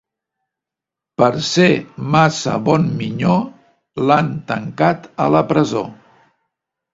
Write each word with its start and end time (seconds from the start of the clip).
Per 1.21 1.27
ser 1.49 1.67
massa 2.15 2.53
bon 2.69 2.87
minyó 3.03 3.35
l'han 4.09 4.33
tancat 4.49 5.07
a 5.27 5.31
la 5.37 5.45
presó. 5.53 5.85